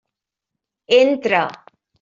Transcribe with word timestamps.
Entra. 1.01 1.43